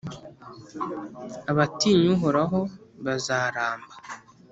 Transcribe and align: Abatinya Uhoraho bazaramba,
Abatinya 1.51 2.09
Uhoraho 2.15 2.59
bazaramba, 3.05 3.93